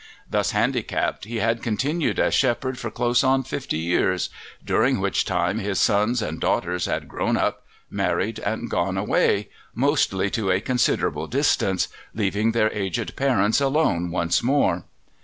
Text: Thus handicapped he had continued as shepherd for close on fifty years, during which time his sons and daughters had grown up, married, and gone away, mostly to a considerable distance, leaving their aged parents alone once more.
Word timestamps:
Thus 0.27 0.49
handicapped 0.49 1.25
he 1.25 1.35
had 1.37 1.61
continued 1.61 2.17
as 2.19 2.33
shepherd 2.33 2.79
for 2.79 2.89
close 2.89 3.23
on 3.23 3.43
fifty 3.43 3.77
years, 3.77 4.31
during 4.65 4.99
which 4.99 5.25
time 5.25 5.59
his 5.59 5.79
sons 5.79 6.23
and 6.23 6.39
daughters 6.39 6.85
had 6.87 7.07
grown 7.07 7.37
up, 7.37 7.67
married, 7.87 8.39
and 8.39 8.67
gone 8.67 8.97
away, 8.97 9.49
mostly 9.75 10.31
to 10.31 10.49
a 10.49 10.59
considerable 10.59 11.27
distance, 11.27 11.87
leaving 12.15 12.51
their 12.53 12.73
aged 12.73 13.15
parents 13.15 13.61
alone 13.61 14.09
once 14.09 14.41
more. 14.41 14.85